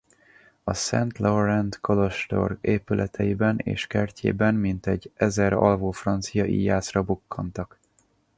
A 0.63 0.73
Szent 0.73 1.17
Laurent-kolostor 1.17 2.57
épületeiben 2.61 3.57
és 3.57 3.87
kertjében 3.87 4.55
mintegy 4.55 5.11
ezer 5.15 5.53
alvó 5.53 5.91
francia 5.91 6.45
íjászra 6.45 7.03
bukkantak. 7.03 7.79